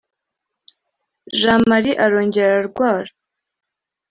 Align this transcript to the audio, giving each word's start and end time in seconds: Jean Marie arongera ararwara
Jean 1.39 1.61
Marie 1.69 1.97
arongera 2.05 2.49
ararwara 2.57 3.11